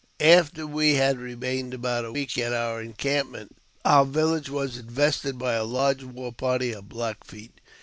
[0.19, 3.55] After we had remained about a week at our encampment,
[3.85, 7.61] our village was infested by a large war party of Black Feet.